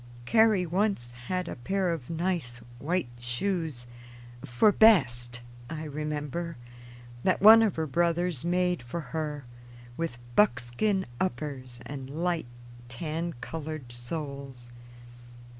[0.25, 3.85] Carrie once had a pair of nice white shoes
[4.43, 6.57] "for best," I remember,
[7.23, 9.45] that one of her brothers made for her,
[9.97, 12.47] with buckskin uppers and light
[12.89, 14.71] tan colored soles.